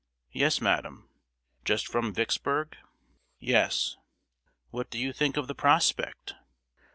"Yes, 0.31 0.59
madam." 0.59 1.11
"Just 1.63 1.87
from 1.87 2.11
Vicksburg?" 2.11 2.75
"Yes." 3.37 3.97
"What 4.71 4.89
do 4.89 4.97
you 4.97 5.13
think 5.13 5.37
of 5.37 5.47
the 5.47 5.53
prospect?" 5.53 6.33